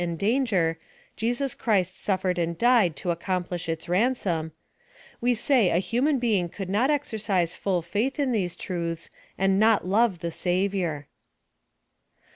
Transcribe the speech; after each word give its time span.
175 0.01 0.09
and 0.11 0.33
danger, 0.35 0.79
Jesus 1.15 1.53
Christ 1.53 1.95
suffered 1.95 2.39
and 2.39 2.57
died 2.57 2.95
to 2.95 3.11
ac 3.11 3.19
complish 3.23 3.69
its 3.69 3.87
ransom— 3.87 4.51
we 5.21 5.35
say 5.35 5.69
a 5.69 5.77
human 5.77 6.17
being 6.17 6.49
could 6.49 6.69
not 6.71 6.89
exercise 6.89 7.53
full 7.53 7.83
faith 7.83 8.19
in 8.19 8.31
these 8.31 8.55
truths 8.55 9.11
and 9.37 9.59
not 9.59 9.87
love 9.87 10.17
the 10.21 10.31
Savior. 10.31 11.07